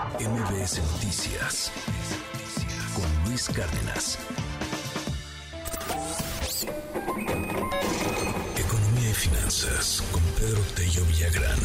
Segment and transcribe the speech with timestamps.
[0.00, 1.70] MBS Noticias
[2.94, 4.18] con Luis Cárdenas.
[8.56, 11.58] Economía y finanzas con Pedro Tello Villagrán.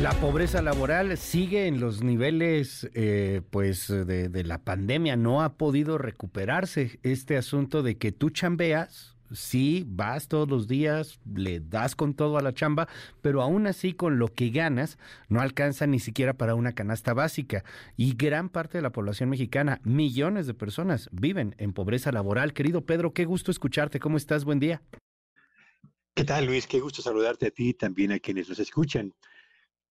[0.00, 5.58] La pobreza laboral sigue en los niveles eh, pues de, de la pandemia, no ha
[5.58, 11.96] podido recuperarse este asunto de que tú chambeas, sí, vas todos los días, le das
[11.96, 12.88] con todo a la chamba,
[13.20, 17.64] pero aún así con lo que ganas no alcanza ni siquiera para una canasta básica.
[17.96, 22.52] Y gran parte de la población mexicana, millones de personas, viven en pobreza laboral.
[22.52, 24.00] Querido Pedro, qué gusto escucharte.
[24.00, 24.44] ¿Cómo estás?
[24.44, 24.82] Buen día.
[26.14, 26.66] ¿Qué tal, Luis?
[26.66, 29.14] Qué gusto saludarte a ti y también a quienes nos escuchan.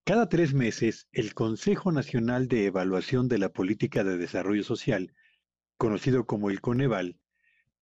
[0.03, 5.13] Cada tres meses, el Consejo Nacional de Evaluación de la Política de Desarrollo Social,
[5.77, 7.20] conocido como el Coneval,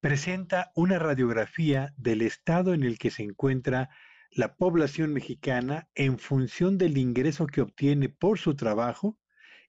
[0.01, 3.89] presenta una radiografía del estado en el que se encuentra
[4.31, 9.17] la población mexicana en función del ingreso que obtiene por su trabajo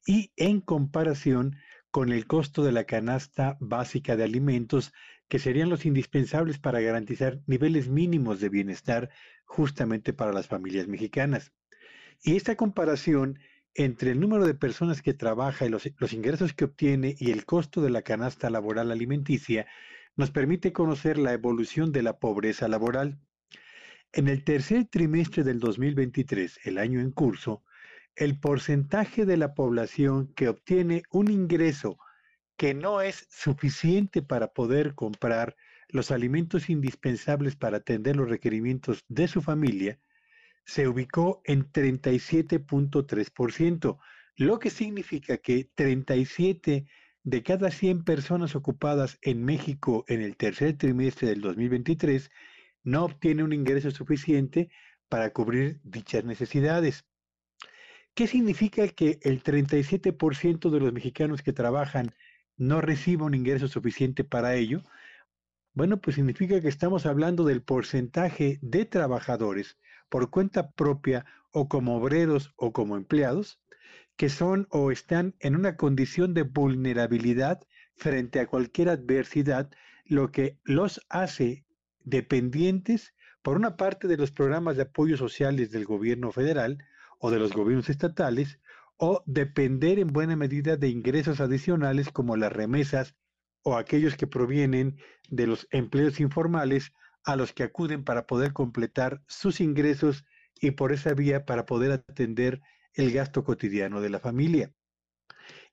[0.07, 1.57] y en comparación
[1.91, 4.93] con el costo de la canasta básica de alimentos,
[5.29, 9.11] que serían los indispensables para garantizar niveles mínimos de bienestar
[9.45, 11.53] justamente para las familias mexicanas.
[12.23, 13.39] Y esta comparación
[13.75, 17.45] entre el número de personas que trabaja y los, los ingresos que obtiene y el
[17.45, 19.67] costo de la canasta laboral alimenticia
[20.21, 23.19] nos permite conocer la evolución de la pobreza laboral.
[24.13, 27.65] En el tercer trimestre del 2023, el año en curso,
[28.17, 31.97] el porcentaje de la población que obtiene un ingreso
[32.59, 35.57] que no es suficiente para poder comprar
[35.89, 39.99] los alimentos indispensables para atender los requerimientos de su familia,
[40.67, 43.99] se ubicó en 37.3%,
[44.37, 46.85] lo que significa que 37
[47.23, 52.31] de cada 100 personas ocupadas en México en el tercer trimestre del 2023
[52.83, 54.71] no obtiene un ingreso suficiente
[55.09, 57.05] para cubrir dichas necesidades.
[58.15, 62.15] ¿Qué significa que el 37% de los mexicanos que trabajan
[62.57, 64.83] no reciba un ingreso suficiente para ello?
[65.75, 69.79] Bueno, pues significa que estamos hablando del porcentaje de trabajadores
[70.09, 73.61] por cuenta propia o como obreros o como empleados
[74.21, 77.67] que son o están en una condición de vulnerabilidad
[77.97, 79.71] frente a cualquier adversidad,
[80.05, 81.65] lo que los hace
[82.05, 86.85] dependientes, por una parte, de los programas de apoyo sociales del gobierno federal
[87.19, 88.61] o de los gobiernos estatales,
[88.99, 93.17] o depender en buena medida de ingresos adicionales como las remesas
[93.63, 94.99] o aquellos que provienen
[95.31, 96.93] de los empleos informales
[97.25, 100.27] a los que acuden para poder completar sus ingresos
[100.61, 102.61] y por esa vía para poder atender
[102.95, 104.73] el gasto cotidiano de la familia.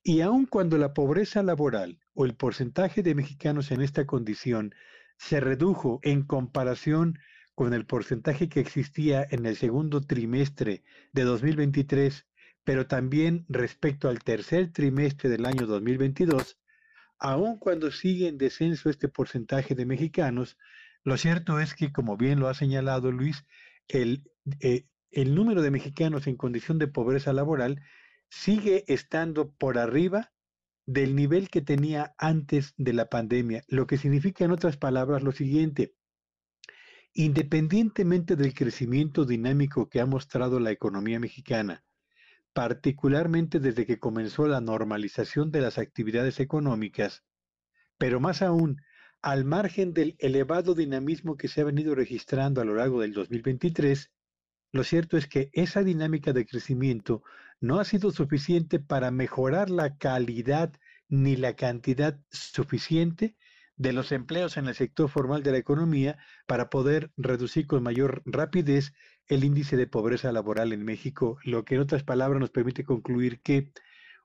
[0.04, 4.74] Y aun cuando la pobreza laboral o el porcentaje de mexicanos en esta condición
[5.18, 7.20] se redujo en comparación
[7.56, 12.28] con el porcentaje que existía en el segundo trimestre de 2023,
[12.64, 16.60] pero también respecto al tercer trimestre del año 2022,
[17.18, 20.58] aun cuando sigue en descenso este porcentaje de mexicanos,
[21.04, 23.46] lo cierto es que, como bien lo ha señalado Luis,
[23.88, 24.30] el,
[24.60, 27.82] eh, el número de mexicanos en condición de pobreza laboral
[28.30, 30.32] sigue estando por arriba
[30.86, 35.32] del nivel que tenía antes de la pandemia, lo que significa en otras palabras lo
[35.32, 35.96] siguiente,
[37.14, 41.84] independientemente del crecimiento dinámico que ha mostrado la economía mexicana,
[42.54, 47.24] particularmente desde que comenzó la normalización de las actividades económicas,
[47.98, 48.82] pero más aún,
[49.22, 54.12] al margen del elevado dinamismo que se ha venido registrando a lo largo del 2023,
[54.72, 57.24] lo cierto es que esa dinámica de crecimiento
[57.60, 60.74] no ha sido suficiente para mejorar la calidad
[61.10, 63.36] ni la cantidad suficiente
[63.78, 66.18] de los empleos en el sector formal de la economía
[66.48, 68.94] para poder reducir con mayor rapidez
[69.28, 73.42] el índice de pobreza laboral en México, lo que en otras palabras nos permite concluir
[73.42, 73.72] que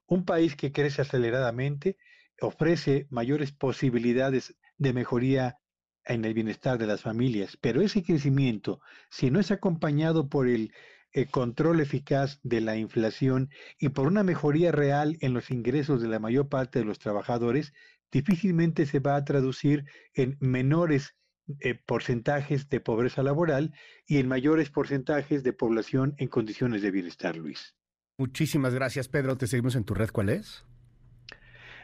[0.06, 1.96] un país que crece aceleradamente
[2.40, 5.58] ofrece mayores posibilidades de mejoría
[6.04, 8.80] en el bienestar de las familias, pero ese crecimiento,
[9.10, 10.72] si no es acompañado por el,
[11.14, 16.08] eh, control eficaz de la inflación y por una mejoría real en los ingresos de
[16.08, 17.74] la mayor parte de los trabajadores,
[18.10, 19.84] difícilmente se va a traducir
[20.14, 21.14] en menores
[21.60, 23.74] eh, porcentajes de pobreza laboral
[24.06, 27.76] y en mayores porcentajes de población en condiciones de bienestar, Luis.
[28.16, 29.36] Muchísimas gracias, Pedro.
[29.36, 30.08] Te seguimos en tu red.
[30.10, 30.64] ¿Cuál es?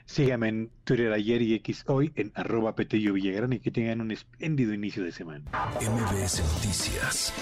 [0.09, 4.11] Síganme en Twitter ayer y X hoy en arroba Petello Villagrán y que tengan un
[4.11, 5.45] espléndido inicio de semana.
[5.83, 7.35] MBS Noticias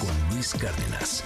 [0.00, 1.22] con Luis Cárdenas.